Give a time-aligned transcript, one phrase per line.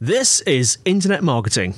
[0.00, 1.74] This is Internet Marketing.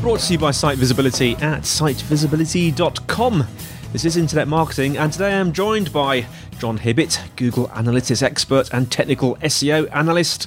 [0.00, 3.48] Brought to you by Site Visibility at sitevisibility.com.
[3.90, 6.26] This is Internet Marketing, and today I'm joined by
[6.60, 10.46] Jon Hibbitt, Google Analytics expert and technical SEO analyst,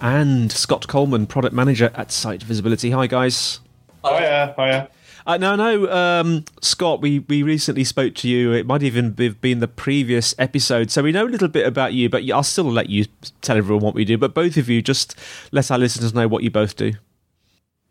[0.00, 2.92] and Scott Colenutt, product manager at Site Visibility.
[2.92, 3.58] Hi, guys.
[4.04, 4.88] Hiya, hiya.
[5.30, 8.52] Uh, I know um, Scott, we, we recently spoke to you.
[8.52, 10.90] It might even have been the previous episode.
[10.90, 13.06] So we know a little bit about you, but I'll still let you
[13.40, 14.18] tell everyone what we do.
[14.18, 15.14] But both of you, just
[15.52, 16.94] let our listeners know what you both do.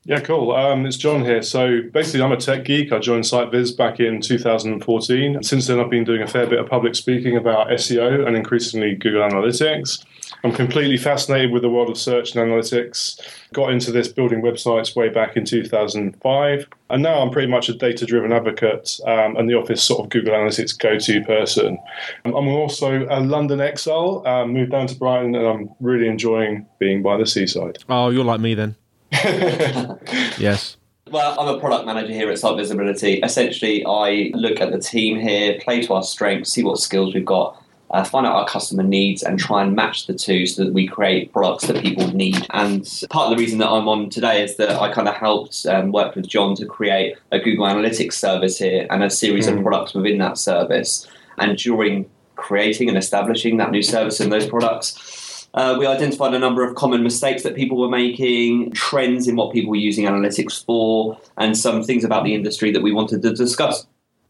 [0.03, 0.51] Yeah, cool.
[0.51, 1.41] Um, it's Jon here.
[1.41, 2.91] So basically, I'm a tech geek.
[2.91, 5.41] I joined SiteViz back in 2014.
[5.41, 8.95] Since then, I've been doing a fair bit of public speaking about SEO and increasingly
[8.95, 10.03] Google Analytics.
[10.43, 13.19] I'm completely fascinated with the world of search and analytics.
[13.53, 16.67] Got into this building websites way back in 2005.
[16.89, 20.09] And now I'm pretty much a data driven advocate um, and the office sort of
[20.09, 21.77] Google Analytics go to person.
[22.25, 27.01] I'm also a London exile, um, moved down to Brighton, and I'm really enjoying being
[27.01, 27.79] by the seaside.
[27.89, 28.75] Oh, you're like me then.
[29.11, 30.77] yes.
[31.11, 33.19] Well, I'm a product manager here at Site Visibility.
[33.21, 37.25] Essentially, I look at the team here, play to our strengths, see what skills we've
[37.25, 37.61] got,
[37.91, 40.87] uh, find out our customer needs, and try and match the two so that we
[40.87, 42.45] create products that people need.
[42.51, 45.65] And part of the reason that I'm on today is that I kind of helped
[45.65, 49.57] um, work with Jon to create a Google Analytics service here and a series Mm.
[49.57, 51.07] of products within that service.
[51.37, 56.39] And during creating and establishing that new service and those products, uh, we identified a
[56.39, 60.63] number of common mistakes that people were making, trends in what people were using analytics
[60.63, 63.87] for, and some things about the industry that we wanted to discuss.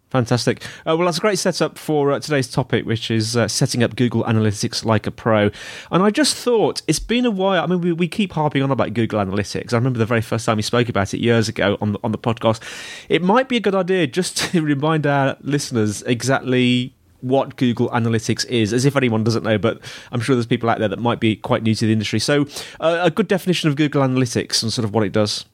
[0.09, 0.63] Fantastic.
[0.87, 3.95] Uh, well, that's a great setup for uh, today's topic, which is uh, setting up
[3.95, 5.51] Google Analytics like a pro.
[5.91, 7.63] And I just thought it's been a while.
[7.63, 9.71] I mean, we, we keep harping on about Google Analytics.
[9.71, 12.11] I remember the very first time we spoke about it years ago on the, on
[12.11, 12.59] the podcast.
[13.07, 18.47] It might be a good idea just to remind our listeners exactly what Google Analytics
[18.47, 19.79] is, as if anyone doesn't know, but
[20.11, 22.19] I'm sure there's people out there that might be quite new to the industry.
[22.19, 22.47] So,
[22.79, 25.45] uh, a good definition of Google Analytics and sort of what it does.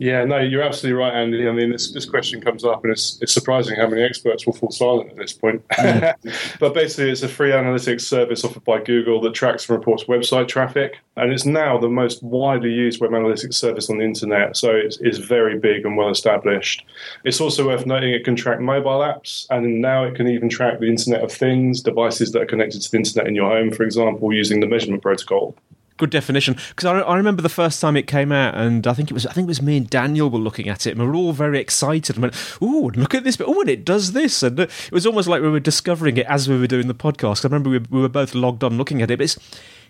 [0.00, 1.46] Yeah, no, you're absolutely right, Andy.
[1.46, 4.54] I mean, this, this question comes up, and it's, it's surprising how many experts will
[4.54, 5.62] fall silent at this point.
[5.68, 6.56] Mm.
[6.58, 10.48] but basically, it's a free analytics service offered by Google that tracks and reports website
[10.48, 14.56] traffic, and it's now the most widely used web analytics service on the internet.
[14.56, 16.82] So it's, it's very big and well established.
[17.24, 20.80] It's also worth noting it can track mobile apps, and now it can even track
[20.80, 23.82] the Internet of Things, devices that are connected to the internet in your home, for
[23.82, 25.54] example, using the measurement protocol.
[26.00, 26.56] Good definition.
[26.70, 29.26] Because I, I remember the first time it came out and I think it was
[29.26, 31.32] I think it was me and Daniel were looking at it and we were all
[31.32, 34.42] very excited and went oh look at this but oh and it does this.
[34.42, 37.44] And it was almost like we were discovering it as we were doing the podcast.
[37.44, 39.38] I remember we, we were both logged on looking at it but it's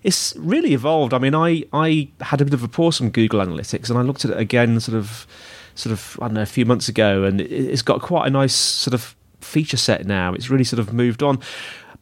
[0.03, 1.15] it's really evolved.
[1.15, 4.03] I mean I I had a bit of a pause on Google Analytics and I
[4.03, 5.27] looked at it again sort of
[5.77, 8.31] sort of I don't know a few months ago and it, it's got quite a
[8.31, 10.35] nice sort of feature set now.
[10.35, 11.41] It's really sort of moved on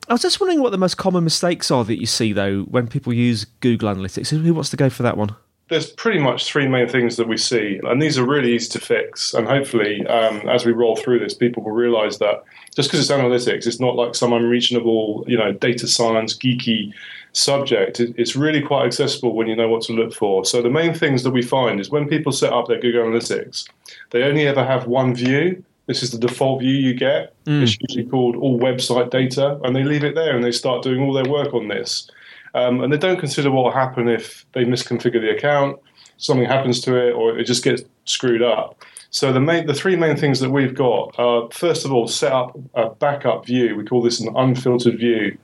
[0.08, 2.88] I was just wondering what the most common mistakes are that you see, though, when
[2.88, 4.30] people use Google Analytics.
[4.30, 5.36] Who wants to go for that one?
[5.68, 8.80] there's pretty much three main things that we see, and these are really easy to
[8.80, 9.34] fix.
[9.34, 12.42] And hopefully, um, as we roll through this, people will realize that
[12.74, 16.92] just because it's analytics, it's not like some unreachable, you know, data science geeky
[17.32, 18.00] subject.
[18.00, 20.44] It's really quite accessible when you know what to look for.
[20.44, 23.68] So the main things that we find is when people set up their Google Analytics,
[24.10, 25.62] they only ever have one view.
[25.88, 27.34] This is the default view you get.
[27.62, 31.00] It's usually called all website data, and they leave it there and they start doing
[31.00, 32.10] all their work on this.
[32.54, 35.80] Um, and they don't consider what will happen if they misconfigure the account,
[36.18, 38.84] something happens to it, or it just gets screwed up.
[39.10, 42.32] So the main, the three main things that we've got are first of all, set
[42.32, 43.74] up a backup view.
[43.74, 45.38] We call this an unfiltered view.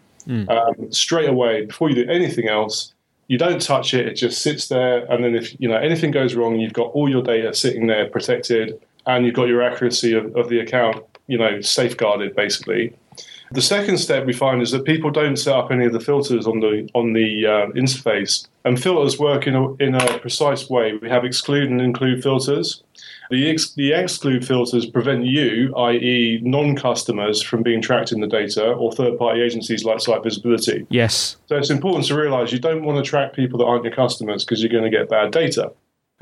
[0.51, 2.93] Um, straight away, before you do anything else,
[3.29, 5.05] you don't touch it; it just sits there.
[5.11, 8.09] And then if you know anything goes wrong, you've got all your data sitting there
[8.11, 12.95] protected, and you've got your accuracy of, of the account, you know, safeguarded basically.
[13.53, 16.47] The second step we find is that people don't set up any of the filters
[16.47, 20.97] on the on the uh, interface, and filters work in a, in a precise way.
[20.97, 22.83] We have exclude and include filters.
[23.31, 28.27] The, ex- the exclude filters prevent you, i.e., non customers, from being tracked in the
[28.27, 30.87] data or third party agencies like Site Visibility.
[30.91, 31.37] Yes.
[31.47, 34.45] So it's important to realize you don't want to track people that aren't your customers
[34.45, 35.73] because you're going to get bad data.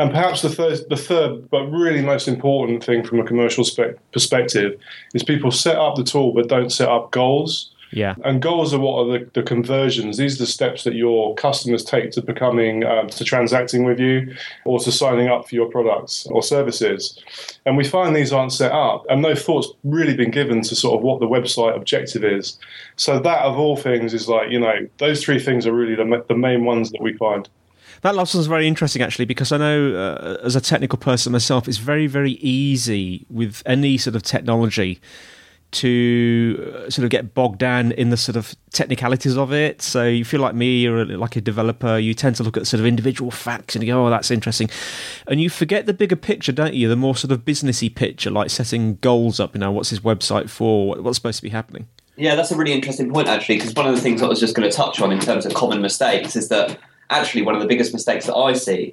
[0.02, 3.96] And perhaps the third, the third, but really most important thing from a commercial spe-
[4.12, 4.76] perspective
[5.14, 7.70] is people set up the tool but don't set up goals.
[7.92, 8.16] Yeah.
[8.24, 10.16] And goals are what are the, the conversions.
[10.16, 14.34] These are the steps that your customers take to becoming, um, to transacting with you
[14.64, 17.22] or to signing up for your products or services.
[17.64, 20.96] And we find these aren't set up and no thought's really been given to sort
[20.96, 22.58] of what the website objective is.
[22.96, 26.24] So that of all things is like, you know, those three things are really the,
[26.26, 27.48] the main ones that we find.
[28.02, 31.68] That last one's very interesting, actually, because I know uh, as a technical person myself,
[31.68, 35.00] it's very, very easy with any sort of technology
[35.70, 39.80] to uh, sort of get bogged down in the sort of technicalities of it.
[39.80, 42.80] So you feel like me or like a developer, you tend to look at sort
[42.80, 44.68] of individual facts and you go, "Oh, that's interesting,"
[45.28, 46.88] and you forget the bigger picture, don't you?
[46.88, 49.54] The more sort of businessy picture, like setting goals up.
[49.54, 50.96] You know, what's his website for?
[50.96, 51.88] What's supposed to be happening?
[52.16, 54.54] Yeah, that's a really interesting point actually, because one of the things I was just
[54.54, 56.78] going to touch on in terms of common mistakes is that
[57.12, 58.92] actually one of the biggest mistakes that I see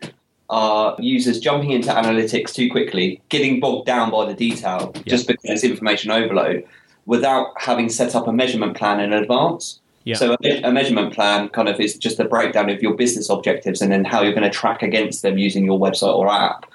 [0.50, 5.02] are users jumping into analytics too quickly, getting bogged down by the detail Yeah.
[5.06, 6.66] just because it's information overload,
[7.06, 9.80] without having set up a measurement plan in advance.
[10.06, 10.16] Yeah.
[10.16, 13.82] So a, a measurement plan kind of is just a breakdown of your business objectives
[13.82, 16.66] and then how you're going to track against them using your website or app.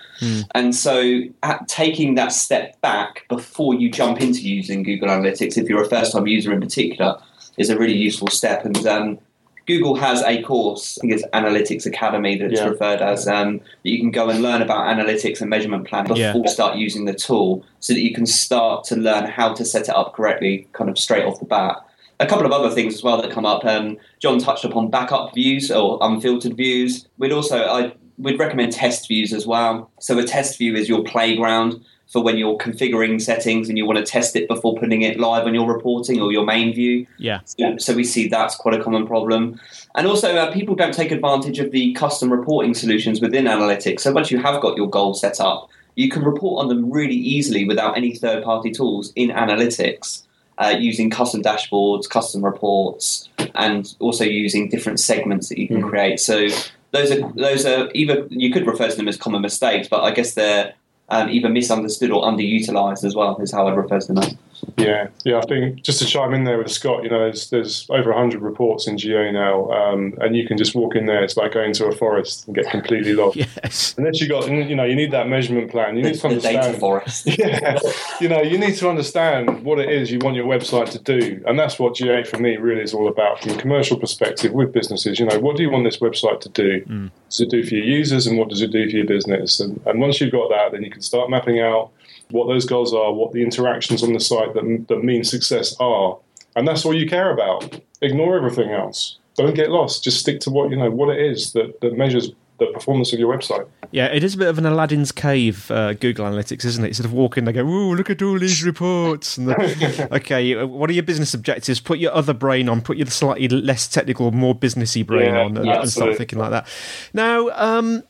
[0.55, 1.21] And so,
[1.67, 6.13] taking that step back before you jump into using Google Analytics, if you're a first
[6.13, 7.19] time user in particular,
[7.59, 8.65] is a really useful step.
[8.65, 9.19] And um,
[9.67, 12.69] Google has a course, I think it's Analytics Academy that it's Yeah.
[12.69, 16.19] referred as, um, that you can go and learn about analytics and measurement planning before
[16.21, 16.37] Yeah.
[16.37, 19.89] you start using the tool so that you can start to learn how to set
[19.89, 21.77] it up correctly kind of straight off the bat.
[22.21, 23.65] A couple of other things as well that come up.
[23.65, 27.07] Um, Jon touched upon backup views or unfiltered views.
[27.19, 29.91] We'd also I we'd recommend test views as well.
[29.99, 33.99] So a test view is your playground for when you're configuring settings and you want
[33.99, 37.07] to test it before putting it live on your reporting or your main view.
[37.19, 37.41] Yeah.
[37.57, 39.61] Yeah, so we see that's quite a common problem.
[39.95, 44.01] And also, uh, people don't take advantage of the custom reporting solutions within analytics.
[44.01, 47.15] So once you have got your goals set up, you can report on them really
[47.15, 50.23] easily without any third party tools in analytics.
[50.57, 56.21] Uh, using custom dashboards, custom reports, and also using different segments that you can create.
[56.21, 56.47] So
[56.93, 60.13] those are those are either you could refer to them as common mistakes, but I
[60.13, 60.73] guess they're
[61.09, 63.37] um, either misunderstood or underutilized as well.
[63.41, 64.39] Is how I'd refer to them.
[64.63, 64.65] As.
[64.77, 65.39] Yeah, yeah.
[65.39, 68.43] I think just to chime in there with Scott, you know, there's there's over hundred
[68.43, 71.23] reports in GA now, um, and you can just walk in there.
[71.23, 73.37] It's like going to a forest and get completely lost.
[73.37, 73.95] Yes.
[73.99, 75.97] Unless you got, you know, you need that measurement plan.
[75.97, 76.81] You need to The, the data understand.
[76.81, 77.27] forest.
[77.39, 77.79] yeah,
[78.21, 81.43] you know, you need to understand what it is you want your website to do,
[81.47, 84.73] and that's what GA for me really is all about from a commercial perspective with
[84.73, 85.19] businesses.
[85.19, 86.83] You know, what do you want this website to do?
[86.87, 87.11] Mm.
[87.29, 89.61] Does it do for your users, and what does it do for your business?
[89.61, 91.91] And, and once you've got that, then you can start mapping out
[92.35, 96.19] what those goals are, what the interactions on the site that that mean success are,
[96.57, 97.81] and that's all you care about.
[98.03, 99.19] Ignore everything else.
[99.37, 100.03] Don't get lost.
[100.03, 103.19] Just stick to what you know what it is that, that measures the performance of
[103.21, 103.67] your website.
[103.93, 106.89] Yeah, it is a bit of an Aladdin's cave, uh, Google Analytics, isn't it?
[106.89, 110.09] You sort of walk in, they go, "Ooh, look at all these reports." And the,
[110.13, 111.79] okay, uh, what are your business objectives?
[111.79, 112.81] Put your other brain on.
[112.81, 116.51] Put your slightly less technical, more businessy brain Yeah, on, and, and start thinking like
[116.51, 116.67] that.
[117.13, 118.03] Now, um,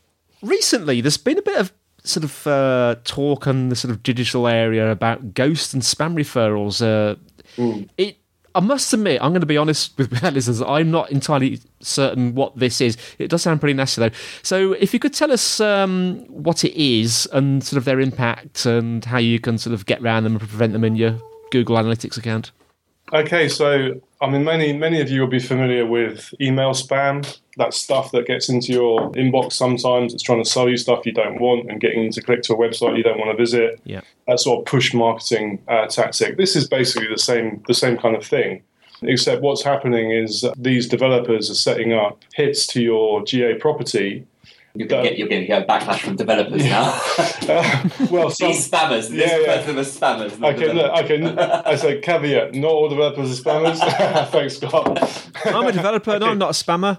[0.43, 1.73] recently, there's been a bit of
[2.05, 6.81] sort of uh, talk on the sort of digital area about ghost and spam referrals.
[6.81, 7.17] Uh,
[7.97, 8.19] it.
[8.57, 10.63] I must admit, I'm going to be honest with listeners.
[10.63, 12.97] I'm not entirely certain what this is.
[13.19, 14.15] It does sound pretty nasty, though.
[14.43, 18.65] So, if you could tell us um, what it is and sort of their impact
[18.65, 21.19] and how you can sort of get around them and prevent them in your
[21.51, 22.53] Google Analytics account.
[23.15, 27.25] Okay, so I mean, many many of you will be familiar with email spam.
[27.57, 30.13] That's stuff that gets into your inbox sometimes.
[30.13, 32.55] It's trying to sell you stuff you don't want and getting you to click to
[32.55, 33.81] a website you don't want to visit.
[33.85, 34.01] Yeah.
[34.27, 36.37] That sort of push marketing uh, tactic.
[36.37, 38.65] This is basically the same the same kind of thing.
[39.03, 44.27] Except what's happening is these developers are setting up hits to your GA property.
[44.77, 47.01] You're going to get you're going to get a backlash from developers now.
[47.49, 49.09] Uh, well, some, These spammers.
[49.09, 49.57] This Yeah, yeah.
[49.59, 50.37] person was spammers.
[50.41, 51.39] not Okay, look, developers.
[51.39, 51.63] okay.
[51.65, 53.79] I say caveat: not all developers are spammers.
[54.31, 54.99] Thanks, Scott.
[55.47, 56.99] I'm a developer, no, I'm not a spammer.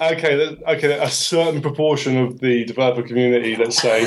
[0.00, 4.06] okay, okay, a certain proportion of the developer community, let's say,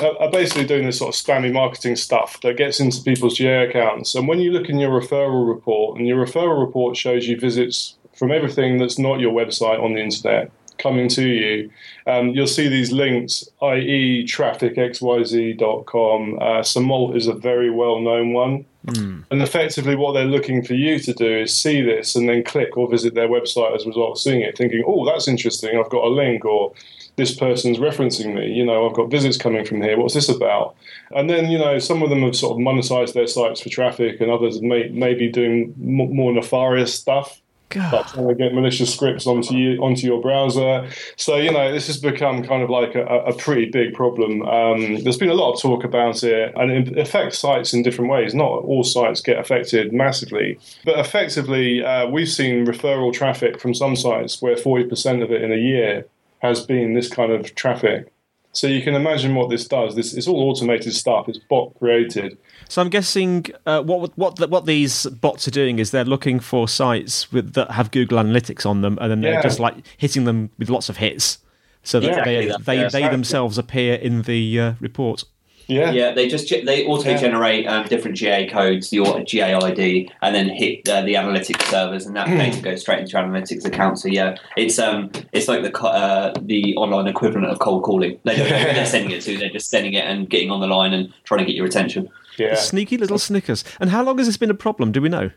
[0.00, 3.66] are, are basically doing this sort of spammy marketing stuff that gets into people's GA
[3.68, 4.14] accounts.
[4.14, 7.96] And when you look in your referral report, and your referral report shows you visits
[8.14, 11.70] from everything that's not your website on the internet coming to you,
[12.06, 16.38] um, you'll see these links, i.e., trafficxyz.com.
[16.38, 18.64] Uh, Semalt is a very well known one.
[18.86, 19.24] Mm.
[19.30, 22.76] And effectively, what they're looking for you to do is see this and then click
[22.76, 25.90] or visit their website as a result of seeing it, thinking, oh, that's interesting, I've
[25.90, 26.72] got a link, or
[27.16, 28.52] this person's referencing me.
[28.52, 29.98] You know, I've got visits coming from here.
[29.98, 30.74] What's this about?
[31.14, 34.20] And then, you know, some of them have sort of monetized their sites for traffic,
[34.20, 37.41] and others may, may be doing more nefarious stuff.
[37.72, 38.06] God.
[38.08, 40.88] Trying to get malicious scripts onto you onto your browser.
[41.16, 44.42] So you know this has become kind of like a, a pretty big problem.
[44.42, 48.10] Um, there's been a lot of talk about it, and it affects sites in different
[48.10, 48.34] ways.
[48.34, 53.96] Not all sites get affected massively, but effectively uh, we've seen referral traffic from some
[53.96, 56.06] sites where 40% of it in a year
[56.40, 58.11] has been this kind of traffic.
[58.54, 59.96] So you can imagine what this does.
[59.96, 61.28] This it's all automated stuff.
[61.28, 62.36] It's bot created.
[62.68, 66.68] So I'm guessing uh, what what what these bots are doing is they're looking for
[66.68, 69.42] sites with, that have Google Analytics on them, and then they're yeah.
[69.42, 71.38] just like hitting them with lots of hits,
[71.82, 75.24] so that exactly they that, they, yeah, they themselves appear in the uh, report.
[75.72, 76.12] Yeah, yeah.
[76.12, 80.88] They just they auto generate um, different GA codes, your GA ID, and then hit
[80.88, 82.36] uh, the analytics servers, and that hmm.
[82.36, 83.98] data goes straight into your analytics account.
[83.98, 88.18] So yeah, it's um it's like the uh, the online equivalent of cold calling.
[88.24, 89.36] They don't know who they're sending it to.
[89.36, 92.08] They're just sending it and getting on the line and trying to get your attention.
[92.38, 93.64] Yeah, sneaky little Snickers.
[93.80, 94.92] And how long has this been a problem?
[94.92, 95.30] Do we know?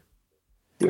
[0.82, 0.90] Um,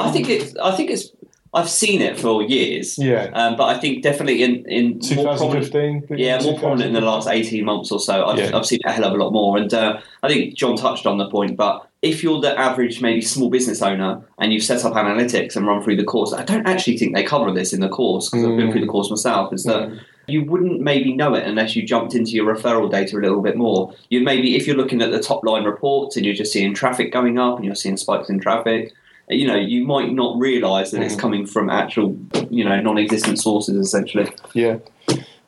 [0.00, 0.56] I think it's.
[0.56, 1.10] I think it's
[1.54, 2.98] I've seen it for years.
[2.98, 3.30] Yeah.
[3.32, 6.06] Um, but I think definitely in, in 2015.
[6.18, 8.26] yeah, more prominent in the last 18 months or so.
[8.26, 8.56] I've, yeah.
[8.56, 9.56] I've seen it a hell of a lot more.
[9.56, 13.22] And uh, I think Jon touched on the point, but if you're the average, maybe
[13.22, 16.66] small business owner and you've set up analytics and run through the course, I don't
[16.66, 18.50] actually think they cover this in the course because mm.
[18.50, 19.52] I've been through the course myself.
[19.54, 20.00] Is that mm.
[20.26, 23.56] you wouldn't maybe know it unless you jumped into your referral data a little bit
[23.56, 23.94] more.
[24.10, 27.12] You maybe, if you're looking at the top line reports and you're just seeing traffic
[27.12, 28.92] going up and you're seeing spikes in traffic,
[29.28, 31.04] you know, you might not realise that mm.
[31.04, 32.16] it's coming from actual,
[32.50, 34.30] you know, non-existent sources essentially.
[34.52, 34.78] Yeah.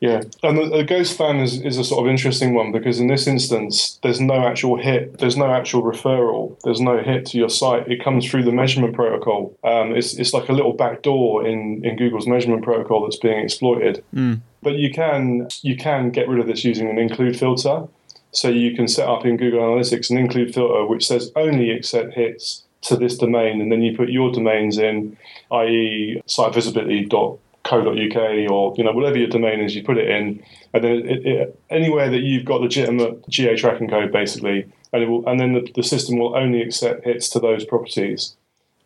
[0.01, 3.07] Yeah, and the, the ghost spam is, is a sort of interesting one because in
[3.07, 7.49] this instance, there's no actual hit, there's no actual referral, there's no hit to your
[7.49, 7.91] site.
[7.91, 9.57] It comes through the measurement protocol.
[9.65, 14.05] Um, it's, it's like a little backdoor in, in Google's measurement protocol that's being exploited.
[14.15, 14.43] Mm.
[14.63, 17.87] But you can you can get rid of this using an include filter.
[18.33, 22.13] So you can set up in Google Analytics an include filter which says only accept
[22.13, 25.17] hits to this domain, and then you put your domains in,
[25.51, 30.41] i.e., sitevisibility.co.uk or you know whatever your domain is, you put it in,
[30.73, 35.09] and then it, it, anywhere that you've got legitimate GA tracking code, basically, and it
[35.09, 38.37] will, and then the, the system will only accept hits to those properties,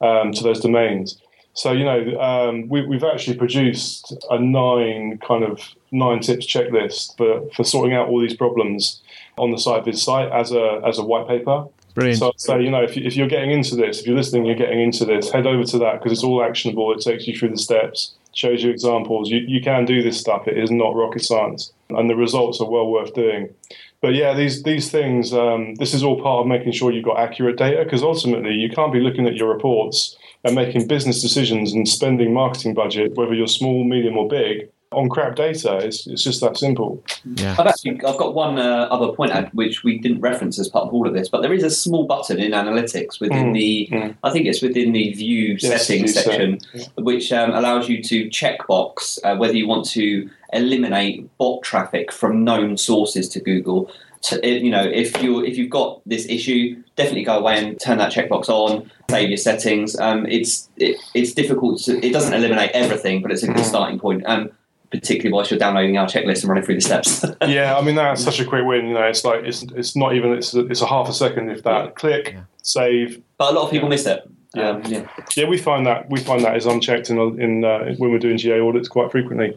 [0.00, 1.20] um, to those domains.
[1.52, 7.16] So you know, um, we, have actually produced a nine kind of nine tips checklist
[7.16, 9.02] for, for sorting out all these problems
[9.37, 11.66] on the SiteViz site as a as a white paper.
[11.94, 12.40] Brilliant.
[12.40, 14.80] So, you know, if, you, if you're getting into this, if you're listening, you're getting
[14.80, 16.92] into this, head over to that because it's all actionable.
[16.92, 19.28] It takes you through the steps, shows you examples.
[19.28, 20.47] You, you can do this stuff.
[20.47, 23.52] It is not rocket science, and the results are well worth doing.
[24.00, 27.18] But yeah, these these things, um, this is all part of making sure you've got
[27.18, 31.73] accurate data because ultimately you can't be looking at your reports and making business decisions
[31.73, 35.76] and spending marketing budget, whether you're small, medium, or big, on crap data.
[35.78, 37.02] It's, it's just that simple.
[37.37, 37.54] Yeah.
[37.59, 40.87] I've actually I've got one uh, other point out which we didn't reference as part
[40.87, 43.54] of all of this, but there is a small button in analytics within mm.
[43.54, 44.16] the mm.
[44.25, 46.90] I think it's within the view yes, settings section, set.
[46.97, 52.42] which um, allows you to checkbox uh, whether you want to eliminate bot traffic from
[52.42, 53.90] known sources to Google.
[54.23, 57.99] To, you know, if you if you've got this issue, definitely go away and turn
[57.99, 58.90] that checkbox on.
[59.09, 59.99] Save your settings.
[59.99, 61.80] Um, it's it, it's difficult.
[61.85, 63.64] To, it doesn't eliminate everything, but it's a good mm.
[63.64, 64.25] starting point.
[64.26, 64.50] Um,
[64.90, 67.25] particularly whilst you're downloading our checklist and running through the steps.
[67.47, 68.88] yeah, I mean that's such a quick win.
[68.88, 71.50] You know, it's like it's it's not even it's a, it's a half a second
[71.50, 71.94] if that.
[71.94, 72.42] Click, yeah.
[72.62, 73.23] save.
[73.38, 73.90] But a lot of people yeah.
[73.90, 74.30] miss it.
[74.54, 74.70] Yeah.
[74.70, 75.06] Um, yeah,
[75.37, 78.37] yeah, we find that we find that is unchecked in in uh, when we're doing
[78.37, 79.56] GA audits quite frequently.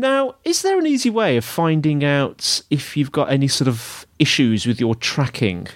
[0.00, 4.06] Now, is there an easy way of finding out if you've got any sort of
[4.20, 5.66] issues with your tracking?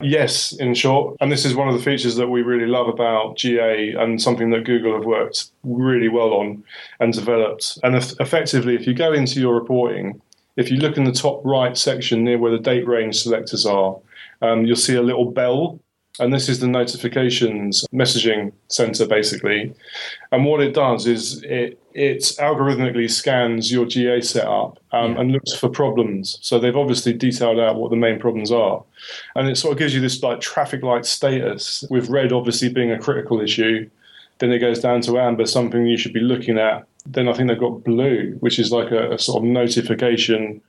[0.00, 1.16] Yes, in short.
[1.20, 4.48] And this is one of the features that we really love about GA and something
[4.50, 6.64] that Google have worked really well on
[6.98, 7.78] and developed.
[7.82, 10.22] And eff- effectively, if you go into your reporting,
[10.56, 13.98] if you look in the top right section near where the date range selectors are,
[14.40, 15.78] um, you'll see a little bell.
[16.20, 19.74] And this is the notifications messaging center, basically.
[20.32, 25.54] And what it does is it, it algorithmically scans your GA setup um, and looks
[25.54, 26.38] for problems.
[26.42, 28.82] So they've obviously detailed out what the main problems are.
[29.36, 32.90] And it sort of gives you this like traffic light status, with red obviously being
[32.90, 33.88] a critical issue.
[34.38, 36.86] Then it goes down to amber, something you should be looking at.
[37.06, 40.60] Then I think they've got blue, which is like a, a sort of notification.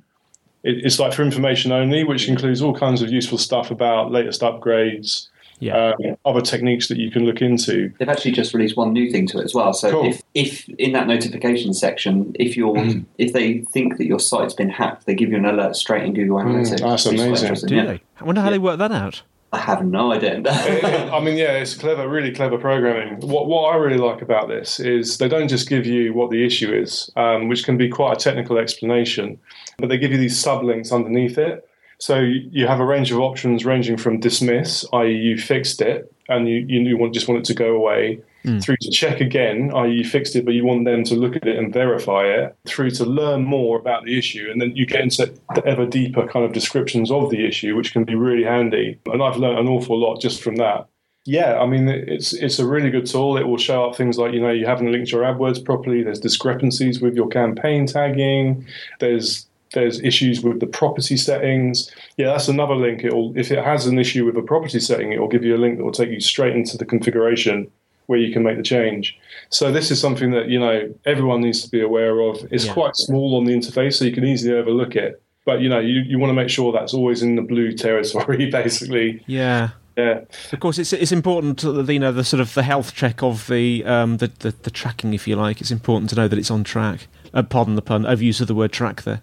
[0.64, 4.42] It, it's like for information only, which includes all kinds of useful stuff about latest
[4.42, 5.28] upgrades,
[5.60, 5.94] Yeah.
[6.00, 7.92] um, other techniques that you can look into.
[8.00, 9.74] They've actually just released one new thing to it as well.
[9.74, 10.06] So Cool.
[10.06, 13.02] if, if in that notification section, if you're Mm-hmm.
[13.18, 16.14] if they think that your site's been hacked, they give you an alert straight in
[16.14, 16.80] Google Analytics.
[16.80, 17.68] Mm, that's which is quite amazing.
[17.68, 17.86] Do yeah.
[17.86, 18.02] they?
[18.20, 19.24] I wonder how they work that out.
[19.52, 20.44] I have no idea.
[21.12, 23.20] I mean, yeah, it's clever, really clever programming.
[23.28, 26.46] What what I really like about this is they don't just give you what the
[26.46, 29.40] issue is, um, which can be quite a technical explanation,
[29.78, 31.68] but they give you these sublinks underneath it.
[32.00, 36.48] So you have a range of options ranging from dismiss, i.e., you fixed it and
[36.48, 38.60] you, you want, just want it to go away, hmm.
[38.60, 41.46] through to check again, i.e., you fixed it, but you want them to look at
[41.46, 44.48] it and verify it, through to learn more about the issue.
[44.50, 47.92] And then you get into the ever deeper kind of descriptions of the issue, which
[47.92, 48.98] can be really handy.
[49.08, 50.88] And I've learned an awful lot just from that.
[51.26, 53.38] Yeah, I mean, it's it's a really good tool.
[53.38, 56.02] It will show up things like you know you haven't linked your AdWords properly.
[56.02, 58.66] There's discrepancies with your campaign tagging.
[59.00, 61.92] There's there's issues with the property settings.
[62.18, 63.04] Yeah, that's another link.
[63.04, 65.58] It'll if it has an issue with a property setting, it will give you a
[65.60, 67.70] link that will take you straight into the configuration
[68.08, 69.16] where you can make the change.
[69.50, 72.38] So this is something that you know everyone needs to be aware of.
[72.52, 72.74] It's Yeah.
[72.74, 75.22] quite small on the interface, so you can easily overlook it.
[75.46, 78.50] But you know you, you want to make sure that's always in the blue territory,
[78.52, 79.24] basically.
[79.28, 79.70] Yeah.
[79.98, 80.22] Yeah.
[80.54, 83.48] Of course, it's it's important to, you know the sort of the health check of
[83.48, 85.62] the um the, the, the tracking, if you like.
[85.62, 87.08] It's important to know that it's on track.
[87.34, 88.04] Uh, pardon the pun.
[88.04, 89.22] Overuse of the word track there.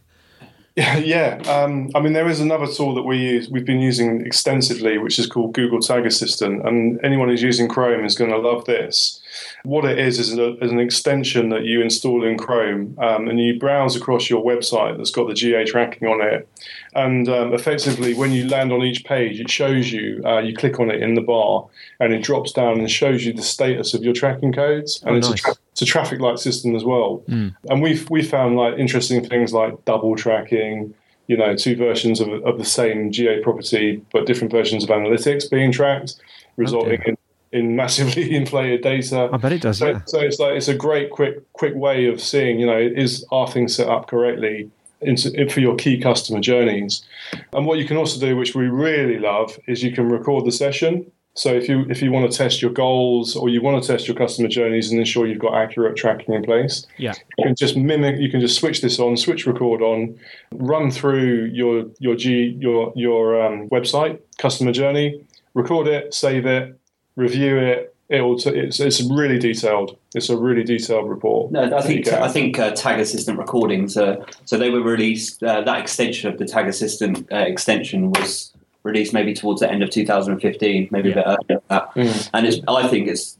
[0.76, 4.98] Yeah, um, I mean, there is another tool that we use, we've been using extensively,
[4.98, 6.66] which is called Google Tag Assistant.
[6.68, 9.18] And anyone who's using Chrome is going to love this.
[9.64, 13.38] What it is is, a, is an extension that you install in Chrome um, and
[13.40, 16.48] you browse across your website that's got the GA tracking on it.
[16.94, 20.80] And um, effectively, when you land on each page, it shows you, uh, you click
[20.80, 21.66] on it in the bar
[22.00, 25.02] and it drops down and shows you the status of your tracking codes.
[25.02, 25.40] And Oh, it's, nice.
[25.40, 27.22] a tra- it's a traffic light system as well.
[27.68, 30.94] And we've, we found like interesting things like double tracking,
[31.26, 35.50] you know, two versions of, of the same GA property, but different versions of analytics
[35.50, 36.14] being tracked,
[36.56, 37.18] resulting in,
[37.52, 39.28] in massively inflated data.
[39.32, 39.78] I bet it does.
[39.78, 40.00] So, Yeah.
[40.06, 43.48] so it's like it's a great quick quick way of seeing, you know, is are
[43.48, 47.04] things set up correctly into, for your key customer journeys.
[47.52, 50.52] And what you can also do, which we really love, is you can record the
[50.52, 51.10] session.
[51.34, 54.08] So if you if you want to test your goals or you want to test
[54.08, 57.12] your customer journeys and ensure you've got accurate tracking in place, Yeah.
[57.36, 58.18] you can just mimic.
[58.18, 60.18] You can just switch this on, switch record on,
[60.52, 65.20] run through your your G your your um, website customer journey,
[65.52, 66.74] record it, save it,
[67.16, 67.94] review it.
[68.08, 69.98] It'll t- it's it's really detailed.
[70.14, 71.50] It's a really detailed report.
[71.50, 72.06] No, I think.
[72.06, 73.96] I think uh, Tag Assistant recordings.
[73.96, 75.42] Uh, so they were released.
[75.42, 78.52] Uh, that extension of the Tag Assistant uh, extension was
[78.84, 81.94] released maybe towards the end of 2015, maybe a bit earlier than that.
[81.94, 82.30] Mm.
[82.32, 83.36] And it's, I think it's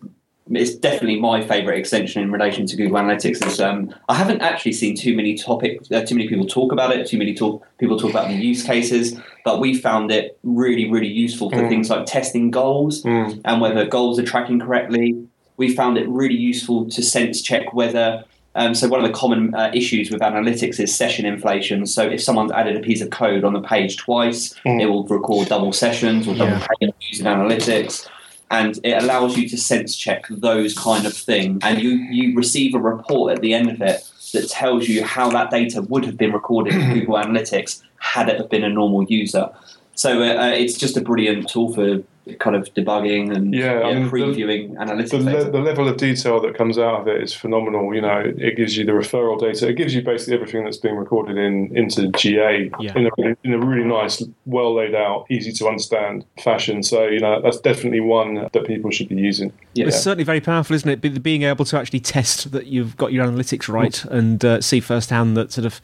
[0.50, 3.44] it's definitely my favourite extension in relation to Google Analytics.
[3.46, 6.92] Is um, I haven't actually seen too many topics, uh, too many people talk about
[6.94, 7.06] it.
[7.06, 11.08] Too many talk people talk about the use cases, but we found it really, really
[11.08, 11.68] useful for Mm.
[11.68, 13.40] things like testing goals Mm.
[13.44, 15.16] and whether goals are tracking correctly.
[15.56, 18.24] We found it really useful to sense check whether
[18.58, 21.84] Um, so one of the common uh, issues with analytics is session inflation.
[21.84, 24.80] So if someone's added a piece of code on the page twice, Mm.
[24.80, 26.66] it will record double sessions or double Yeah.
[26.80, 28.06] page views in analytics.
[28.50, 31.60] And it allows you to sense check those kind of things.
[31.62, 35.30] And you, you receive a report at the end of it that tells you how
[35.30, 39.04] that data would have been recorded in Google Analytics had it have been a normal
[39.04, 39.50] user.
[39.94, 42.02] So uh, uh, it's just a brilliant tool for
[42.40, 45.96] kind of debugging and Yeah, I mean, the- previewing analytics The, le- the level of
[45.96, 47.94] detail that comes out of it is phenomenal.
[47.94, 49.68] You know, it gives you the referral data.
[49.68, 52.92] It gives you basically everything that's being recorded in into GA Yeah.
[52.96, 56.82] in, a, really- in a really nice, well laid out, easy to understand fashion.
[56.82, 59.52] So you know, that's definitely one that people should be using.
[59.74, 59.86] Yeah.
[59.86, 61.22] It's certainly very powerful, isn't it?
[61.22, 65.36] Being able to actually test that you've got your analytics right and uh, see firsthand
[65.36, 65.80] that sort of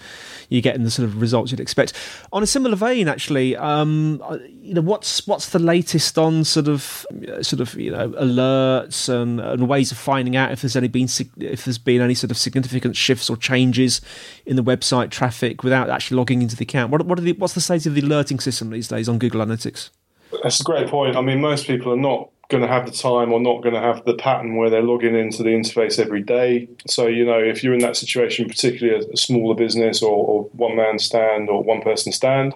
[0.49, 1.93] you're getting the sort of results you'd expect.
[2.33, 6.69] On a similar vein, actually, um, uh, you know, what's what's the latest on sort
[6.69, 7.07] of
[7.43, 11.09] sort of you know alerts and, and ways of finding out if there's any been
[11.39, 14.01] if there's been any sort of significant shifts or changes
[14.47, 16.91] in the website traffic without actually logging into the account?
[16.91, 19.91] What, what the, what's the state of the alerting system these days on Google Analytics?
[20.43, 21.17] That's a great point.
[21.17, 23.81] I mean, most people are not going to have the time or not going to
[23.81, 26.69] have the pattern where they're logging into the interface every day.
[26.87, 30.45] So, you know, if you're in that situation, particularly a, a smaller business or, or
[30.53, 32.55] one man stand or one person stand,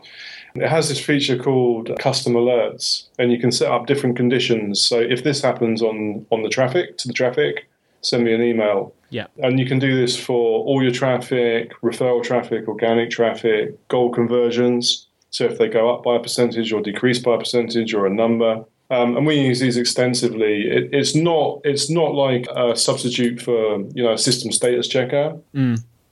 [0.63, 4.81] it has this feature called custom alerts, and you can set up different conditions.
[4.81, 7.69] So, if this happens on on the traffic to the traffic,
[8.01, 8.95] send me an email.
[9.11, 9.27] Yeah.
[9.39, 15.07] And you can do this for all your traffic, referral traffic, organic traffic, goal conversions.
[15.31, 18.11] So if they go up by a percentage or decrease by a percentage or a
[18.11, 18.65] number.
[18.89, 20.63] Um, and we use these extensively.
[20.63, 25.37] It, it's not it's not like a substitute for you know a system status checker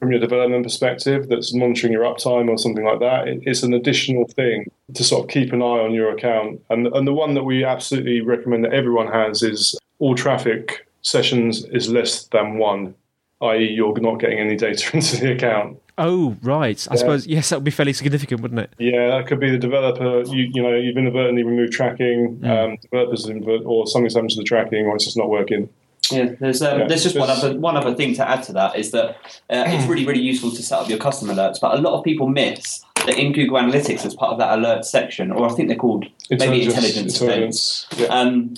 [0.00, 3.28] from your development perspective that's monitoring your uptime or something like that.
[3.28, 6.60] It, it's an additional thing to sort of keep an eye on your account.
[6.70, 11.64] And and the one that we absolutely recommend that everyone has is all traffic sessions
[11.66, 12.94] is less than one,
[13.42, 15.78] i.e., you're not getting any data into the account.
[15.96, 16.86] Oh, right.
[16.90, 16.98] I Yeah.
[16.98, 18.70] suppose yes, that would be fairly significant, wouldn't it?
[18.78, 20.22] Yeah, that could be the developer.
[20.22, 22.40] You, you know, you've inadvertently removed tracking.
[22.44, 25.68] Um, developers invert, or something's happened to the tracking, or it's just not working.
[26.10, 28.76] Yeah, there's um, Yeah, there's just one other one other thing to add to that
[28.76, 29.10] is that
[29.50, 32.04] uh, it's really really useful to set up your custom alerts, but a lot of
[32.04, 35.68] people miss that in Google Analytics as part of that alert section, or I think
[35.68, 37.86] they're called maybe intelligence, events.
[37.96, 38.06] Yeah.
[38.06, 38.54] Um,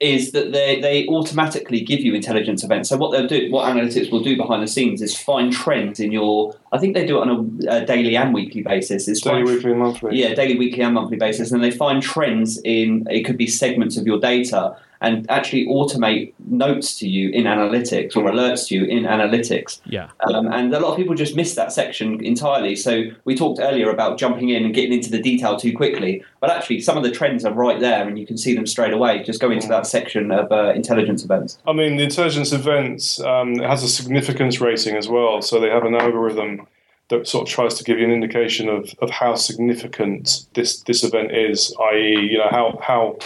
[0.00, 2.88] is that they, they automatically give you intelligence events.
[2.88, 6.12] So what they'll do, what analytics will do behind the scenes, is find trends in
[6.12, 6.54] your.
[6.70, 9.08] I think they do it on a, a daily and weekly basis.
[9.08, 10.16] Is Daily, find- weekly, and monthly.
[10.16, 13.96] yeah, daily, weekly, and monthly basis, and they find trends in it could be segments
[13.96, 18.84] of your data, and actually automate notes to you in analytics or alerts to you
[18.84, 19.80] in analytics.
[19.84, 20.10] Yeah.
[20.20, 22.74] Um, and a lot of people just miss that section entirely.
[22.74, 26.50] So we talked earlier about jumping in and getting into the detail too quickly, but
[26.50, 29.22] actually some of the trends are right there, and you can see them straight away.
[29.22, 31.58] Just go into that section of uh, intelligence events.
[31.66, 35.42] I mean, the intelligence events um, it has a significance rating as well.
[35.42, 36.66] So they have an algorithm
[37.08, 41.02] that sort of tries to give you an indication of, of how significant this this
[41.04, 43.16] event is, i.e., you know how how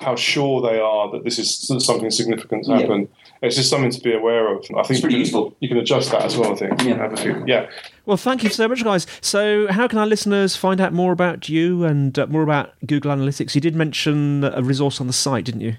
[0.00, 2.78] how sure they are that this is something significant to Yeah.
[2.80, 3.08] happen.
[3.42, 4.58] It's just something to be aware of.
[4.76, 5.56] I think It's pretty you, can, useful.
[5.60, 6.52] you can adjust that as well.
[6.52, 6.82] I think.
[6.84, 6.96] Yeah.
[6.96, 7.66] Have a few- yeah.
[8.06, 9.06] Well, thank you so much, guys.
[9.20, 13.10] So, how can our listeners find out more about you and uh, more about Google
[13.12, 13.54] Analytics?
[13.54, 15.74] You did mention a resource on the site, didn't you?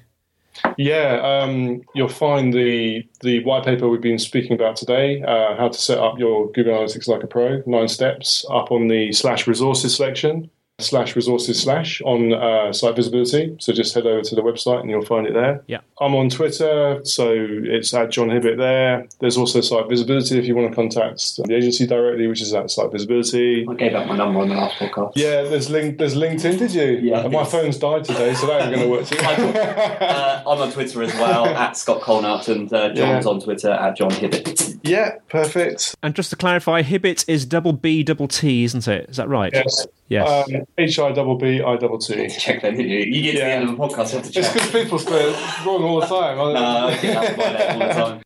[0.78, 5.70] Yeah, um, you'll find the the white paper we've been speaking about today, uh, how
[5.70, 9.48] to set up your Google Analytics like a pro, nine steps, up on the slash
[9.48, 10.50] resources section,
[10.82, 13.56] slash resources slash on uh, site visibility.
[13.60, 15.64] So just head over to the website and you'll find it there.
[15.68, 15.80] Yeah.
[16.02, 19.08] I'm on Twitter, so it's at Jon Hibbitt there.
[19.20, 22.72] There's also site visibility if you want to contact the agency directly, which is at
[22.72, 23.66] site visibility.
[23.70, 25.14] I gave out my number on the last podcast.
[25.16, 25.98] Yeah, there's link.
[25.98, 26.58] There's LinkedIn.
[26.60, 27.00] Did you?
[27.10, 29.18] Yeah, My phone's died today, so that ain't going to work too.
[29.20, 33.32] Uh, I'm on Twitter as well at Scott Colenutt, and uh, Jon's Yeah.
[33.32, 34.79] on Twitter at Jon Hibbitt.
[34.84, 35.96] Yeah, perfect.
[36.04, 39.10] And just to clarify, Hibbitt is double B double T, isn't it?
[39.10, 39.52] Is that right?
[39.54, 39.88] Yes.
[40.08, 40.50] Yes.
[40.50, 42.28] Um, H I double B I double T.
[42.40, 43.00] Check that, didn't you?
[43.00, 45.18] You get to the end of the podcast, you have to It's because people spell
[45.30, 46.40] it wrong all the time.
[46.40, 48.22] I No, I think that's quite all the time.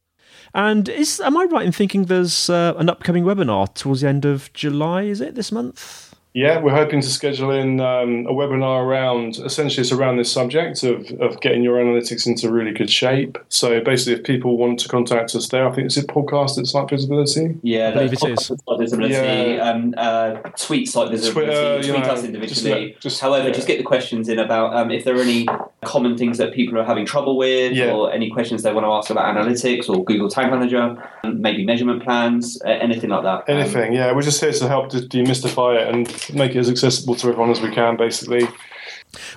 [0.54, 4.26] and is am I right in thinking there's uh, an upcoming webinar towards the end
[4.26, 5.04] of July?
[5.04, 6.03] Is it this month?
[6.36, 10.82] Yeah, we're hoping to schedule in um, a webinar around essentially it's around this subject
[10.84, 13.38] of, of getting your analytics into really good shape.
[13.50, 16.66] So basically, if people want to contact us there, I think it's a podcast at
[16.66, 17.60] Site Visibility.
[17.62, 18.40] Yeah, I believe that's it is.
[18.40, 19.70] podcast Site visibility, Yeah.
[19.70, 22.48] um, uh, tweet site visibility, Twitter, you tweet know, us individually.
[22.48, 23.54] just let- just- However, yeah.
[23.54, 25.48] just get the questions in about um, if there are any
[25.84, 27.92] common things that people are having trouble with, Yeah.
[27.94, 31.66] or any questions they want to ask about analytics or Google Tag Manager, um, maybe
[31.66, 33.40] measurement plans, anything like that.
[33.50, 34.12] Um, Anything, yeah.
[34.14, 37.52] We're just here to help to demystify it and make it as accessible to everyone
[37.52, 38.48] as we can, basically.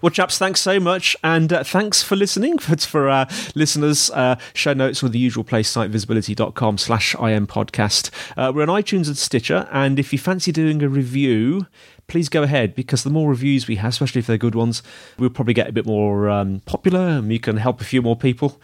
[0.02, 2.58] Well, chaps, thanks so much, and uh, thanks for listening.
[2.66, 8.10] For, for uh, listeners, uh, show notes with the usual place, sitevisibility.com slash im podcast.
[8.36, 11.66] Uh, we're on iTunes and Stitcher, and if you fancy doing a review,
[12.08, 14.82] please go ahead because the more reviews we have, especially if they're good ones,
[15.18, 18.16] we'll probably get a bit more um, popular and we can help a few more
[18.16, 18.60] people.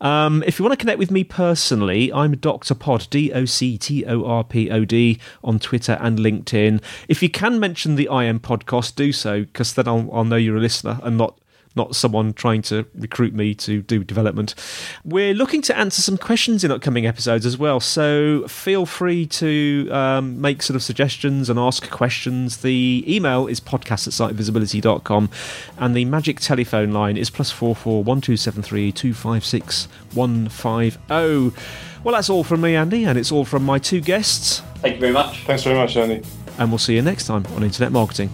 [0.00, 2.74] Um, if you want to connect with me personally, I'm Dr.
[2.74, 6.82] Pod, D O C T O R P O D, on Twitter and LinkedIn.
[7.08, 10.56] If you can mention the IM podcast, do so, because then I'll, I'll know you're
[10.56, 11.39] a listener and not
[11.76, 14.54] not someone trying to recruit me to do development.
[15.04, 19.88] We're looking to answer some questions in upcoming episodes as well, so feel free to
[19.90, 22.58] um, make sort of suggestions and ask questions.
[22.58, 25.30] The email is podcast at sitevisibility.com
[25.78, 29.44] and the magic telephone line is plus four four one two seven three two five
[29.44, 31.52] six one five zero.
[32.02, 34.62] Well, that's all from me, Andy, and it's all from my two guests.
[34.76, 35.44] Thank you very much.
[35.44, 36.22] Thanks very much, Andy.
[36.58, 38.30] And we'll see you next time on Internet Marketing.